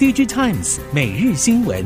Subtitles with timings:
[0.00, 1.84] DigiTimes 每日新闻。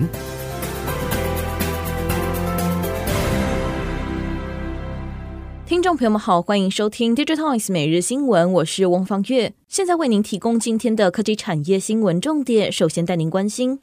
[5.66, 12.70] 听众朋友们好，欢迎收听 DigiTimes 每日新闻，我是汪方月，现在为您提供今天的科技产业新闻重点。
[12.70, 13.80] 首先带您关心。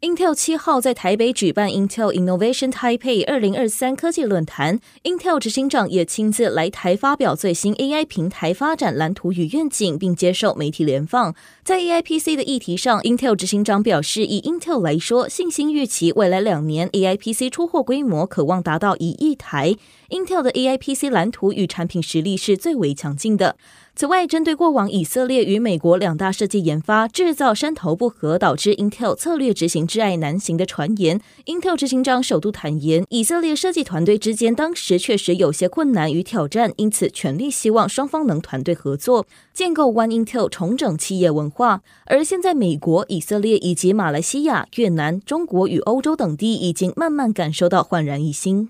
[0.00, 11.34] Intel 七号在台北举办 Intel Innovation Taipei 二零二三科技论坛，Intel 执行长也亲自来台发表最新 AI 平台发展蓝图与愿景，并接受媒体联访。
[11.64, 19.74] 在 AI PC 的议题上，Intel 执行长表示，以 Intel 来说，信心预期未来两年 AI PC 出货规模可望达到一亿台。
[20.10, 23.56] Intel 的 AI PC 蓝图与产品实力是最为强劲的。
[23.96, 41.53] 此外，针对过往以色列与美国两大设计研发制造山头不合，导致 Intel 策略执行窒碍难行的传言，Intel 执行长首度坦言，以色列设计团队之间当时确实有些困难与挑战，因此全力希望双方能团队合作，建构 One Intel 重整企业文化。
[41.54, 48.68] 化而现在，美国、以色列以及马来西亚、越南、中国与欧洲等地已经慢慢感受到焕然一新。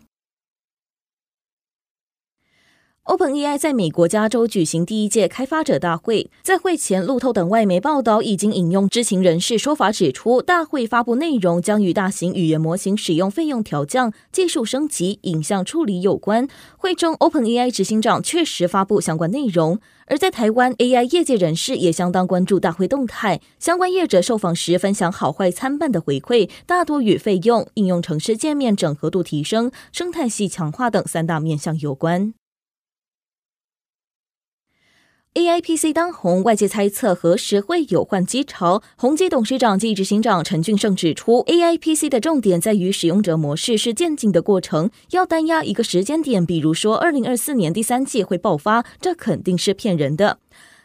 [3.05, 16.49] OpenAI 在美国加州举行第一届开发者大会，在会前，路透等外媒报道已经引用知情人士说法指出，大会发布内容将与大型语言模型使用费用调降、技术升级、影像处理有关。
[16.79, 19.79] 会中，OpenAI 执行长确实发布相关内容。
[20.07, 32.33] 而在台湾，AI 业界人士也相当关注大会动态，相关业者受访时分享好坏参半的回馈，大多与费用、应用程式界面整合度提升、生态系强化等三大面向有关。
[35.37, 38.81] A I P C 当红，外界猜测何时会有换机潮。
[38.97, 50.39] 宏基董事长及执行长陈俊胜指出，A I P C 的重点在于使用者模式是渐进的过程，要单压一个时间点，比如说二零二四年第三季会爆发，这肯定是骗人的。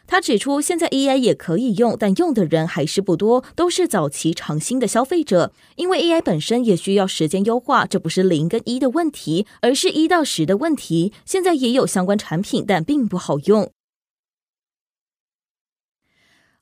[0.08, 5.52] 他指出，现在 A I 也可以用，但用的人还是不多，都是早期尝新的消费者。
[5.76, 11.12] 因为 A I 本身也需要时间优化，这不是零跟一的问题，而是一到十的问题。
[11.24, 13.70] 现在也有相关产品，但并不好用。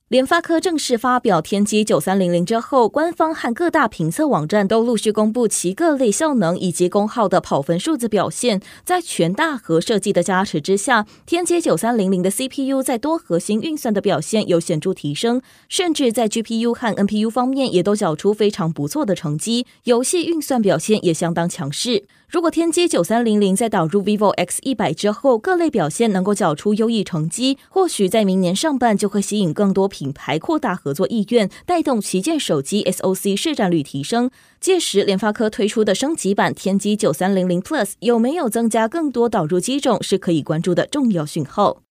[0.09, 8.59] 联发科正式发表天玑九三零零之后，官方和各大评测网站都陆续公布其各类效能以及功耗的跑分数字表现。
[8.83, 19.67] 在全大核设计的加持之下，天玑九三零零的 CPU 在多核心运算的表现有显著提升，甚至在 GPU 和 NPU 方面也都缴出非常不错的成绩。
[19.83, 22.05] 游戏运算表现也相当强势。
[22.27, 34.31] 如果天玑九三零零在导入 Vivo X 一百之后，各类表现能够缴出优异成绩，或许在明年上半就会吸引更多品牌扩大合作意愿，带动旗舰手机 SoC 市占率提升。
[34.61, 41.81] 届时，联发科推出的升级版天玑九三零零 Plus 有没有增加更多导入机种，是可以关注的重要讯号。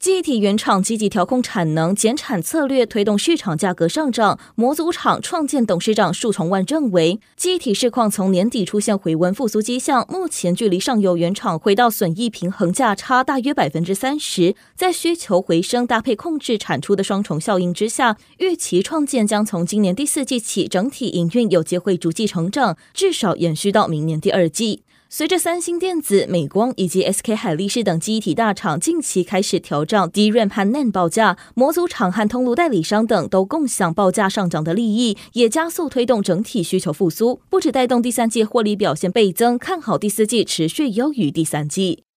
[0.00, 4.38] 记忆体原厂积极调控产能、减产策略，推动市场价格上涨。
[4.54, 14.54] 模组厂创建董事长树重万认为，记忆体市况从年底出现回温复苏迹象，目前距离上游原厂回到损益平衡价差大约百分之三十。
[14.76, 24.84] 在需求回升搭配控制产出的双重效应之下，预期创建将从今年第四季起整体营运有机会逐季成长，至少延续到明年第二季。
[25.10, 42.07] 随着三星电子、美光以及 SK 海力士等记忆体大厂近期开始调涨 DRAM 和 NAND 报价，模组厂和通路代理商等都共享报价上涨的利益，也加速推动整体需求复苏，不止带动第三季获利表现倍增，看好第四季持续优于第三季。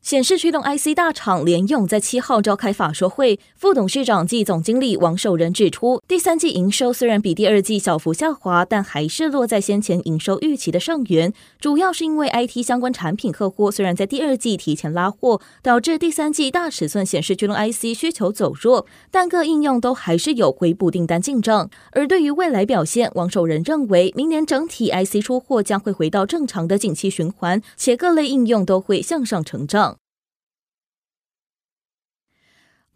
[0.00, 21.68] 显示驱动 IC 大厂联咏在七号召开法说会，副董事长暨总经理王守仁指出，第三季营收虽然比第二季小幅下滑，但还是落在先前营收预期的上缘，主要是因为 IT 相关产品客户虽然在第二季提前拉货，导致第三季大尺寸显示驱动 IC 需求走弱，但各应用都还是有回补订单进账。
[21.92, 29.97] 而对于未来表现，王守仁认为，明年整体 IC 出货将会回到正常的景气循环，且各类应用都会向上成长。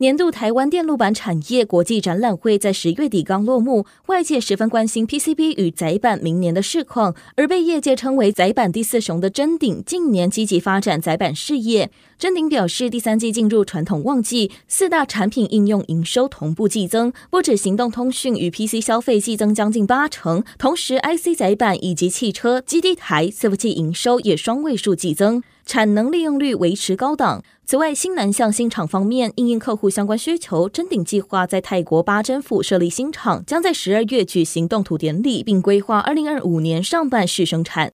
[0.02, 11.88] 年度台湾电路板产业国际展览会在十月底刚落幕，外界十分关心 PCB 与载板明年的市况，而被业界称为载板第四雄的臻鼎近年积极发展载板事业。
[12.19, 25.44] 臻鼎表示，第三季进入传统旺季，四大产品应用营收同步季增，不止行动通讯与 PC 消费季增将近八成，同时 IC 载板以及汽车基地台伺服器营收也双位数季增。
[25.64, 27.43] 产能利用率维持高档。
[27.64, 37.93] 此外，新南向新厂方面，应应客户相关需求，臻鼎计划在泰国巴珍府设立新厂，将在十二月举行动土典礼，并规划二零二五年上半试生产。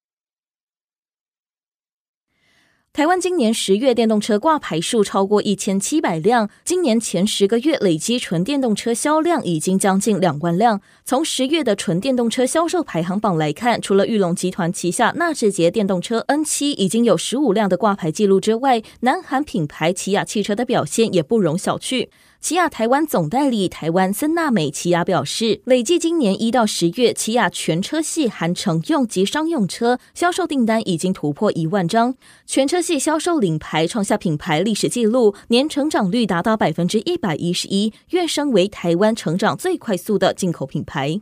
[2.99, 10.81] 台湾今年十月电动车挂牌数超过一千七百辆，今年前十个月累积纯电动车销量已经将近两万辆。
[11.05, 22.09] 从十月的纯电动车销售排行榜来看，除了裕隆集团旗下纳智捷电动车 N 七已经有十五辆的挂牌记录之外，南韩品牌起亚汽车的表现也不容小觑。
[22.41, 32.15] 起亚台湾总代理台湾森纳美起亚表示，累计今年一到十月，起亚全车系含乘用及商用车销售订单已经突破一万张，
[32.47, 41.21] 全车系销售领牌创下品牌历史纪录，年成长率达到百分之一百一十一，跃升为台湾成长最快速的进口品牌。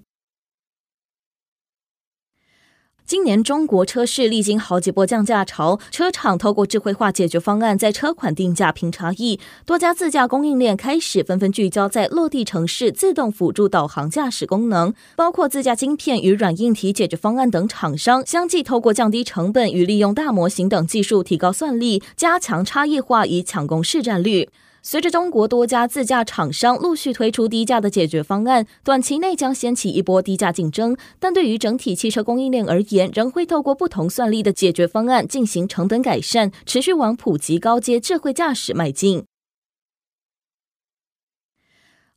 [3.06, 9.38] 今年中国车市历经好几波降价潮，车厂透过智慧化解决方案，在车款定价拼差异。
[9.64, 24.48] 多家自驾供应链开始纷纷聚焦在落地城市自动辅助导航驾驶功能，包括自驾晶片与软硬体解决方案等厂商，相继透过降低成本与利用大模型等技术提高算力，加强差异化以抢攻市占率。
[24.88, 30.96] 随着中国多家自驾厂商陆续推出低价的解决方案，短期内将掀起一波低价竞争。
[31.18, 39.24] 但对于整体汽车供应链而言，仍会透过不同算力的解决方案进行成本改善，持续往普及高阶智慧驾驶迈进。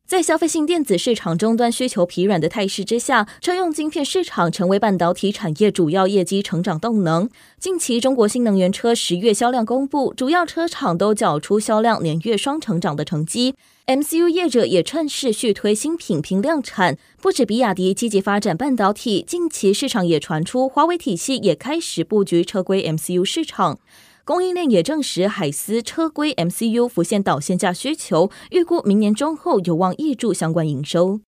[0.10, 7.30] 在消费性电子市场终端需求疲软的态势之下，车用晶片市场成为半导体产业主要业绩成长动能。
[7.60, 13.54] 近期，中国新能源车十月销量公布，主要车厂都缴出销量年月双成长的成绩。
[13.86, 23.78] MCU 业者也趁势续推新品拼量产，不止比亚迪积极发展半导体，近期市场也传出华为体系也开始布局车规 MCU 市场。
[24.30, 31.22] 供应链也证实，海思车规 MCU 浮现导线架需求，预估明年中后有望挹注相关营收。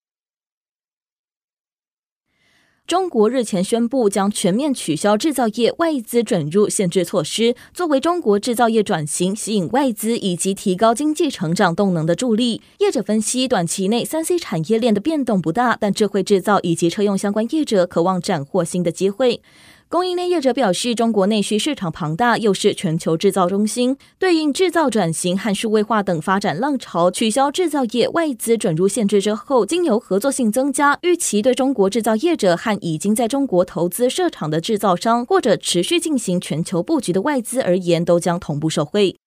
[2.86, 12.62] 中国日前宣布将全面取消制造业外资准入限制措施，作为中国制造业转型、吸引外资以及提高经济成长动能的助力。
[12.78, 19.42] 业者分析，短期内三 C 产业链的变动不大，但智慧制造以及车用相关业者渴望斩获新的机会。
[19.92, 39.18] 供应链业者表示，中国内需市场庞大，又是全球制造中心，对应制造转型和数位化等发展浪潮，取消制造业外资准入限制之后，经由合作性增加，预期对中国制造业者和已经在中国投资设厂的制造商，或者持续进行全球布局的外资而言，都将同步受惠。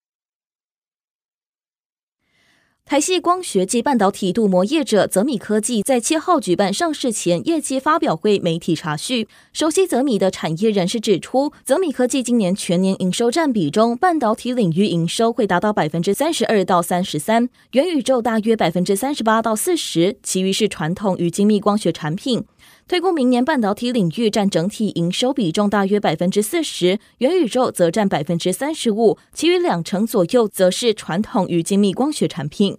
[2.86, 9.26] 台系光学及半导体镀膜业者泽米科技在七号举办上市前业绩发表会，媒体查询。
[9.54, 22.44] 熟悉泽米的产业人士指出，泽米科技今年全年营收占比中，半导体领域营收会达到百分之三十二到三十三，元宇宙大约百分之三十八到四十，其余是传统与精密光学产品。
[22.86, 32.76] 推估明年半导体领域占整体营收比重大约百分之四十，元宇宙则占百分之三十五，其余两成左右则是传统与精密光学产品。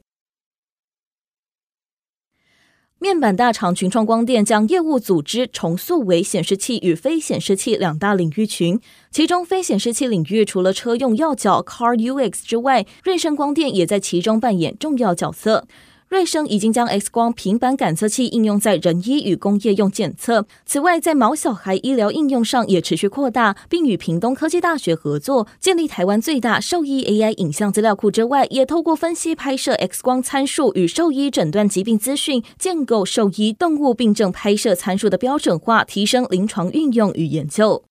[3.00, 8.80] 面板大厂群创光电将业务组织重塑为显示器与非显示器两大领域群，
[9.10, 15.68] 其中非显示器领域除了车用要角 Car UX 之外，瑞声光电也在其中扮演重要角色。
[16.08, 20.46] 瑞声已经将 X 光平板感测器应用在人医与工业用检测。
[20.64, 37.84] 此外，在毛小孩医疗应用上也持续扩大，并与屏东科技大学合作，建立台湾最大兽医 AI 影像资料库之外，也透过分析拍摄 X 光参数与兽医诊断疾病资讯，建构兽医动物病症拍摄参数的标准化，提升临床运用与研究。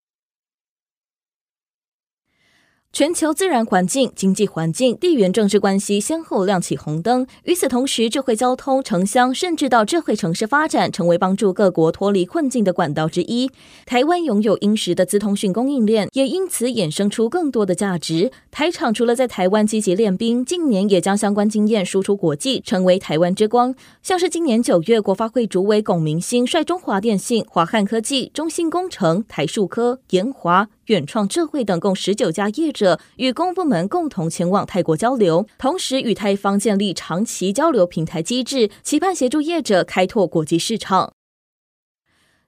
[2.94, 7.26] 全球自然环境、经济环境、地缘政治关系先后亮起红灯。
[7.42, 13.50] 与此同时，智慧交通、城乡，甚至到智慧城市发展，成为帮助各国脱离困境的管道之一。
[13.84, 18.30] 台湾拥有殷实的资通讯供应链，也因此衍生出更多的价值。
[18.52, 23.74] 台厂除了在台湾积极练兵，近年也将相关经验输出国际，成为台湾之光。
[24.04, 30.68] 像是今年九月，国发会主委龚明鑫率中华电信、华汉科技、中兴工程、台数科、研华。
[30.88, 32.83] 远创智慧等共十九家业者
[33.16, 41.12] 与公部门共同前往泰国交流，同时与泰方建立长期交流平台机制，期盼协助业者开拓国际市场。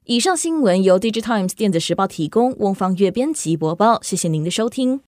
[0.09, 4.95] 以上新闻由 digit times 电子时报提供，翁方月编辑播报，谢谢您的收听。